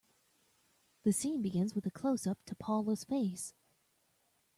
The 1.03 1.13
scene 1.13 1.43
begins 1.43 1.75
with 1.75 1.85
a 1.85 1.91
closeup 1.91 2.37
to 2.47 2.55
Paula's 2.55 3.03
face. 3.03 3.53